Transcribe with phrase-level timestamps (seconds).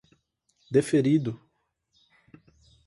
[0.73, 1.39] Deferido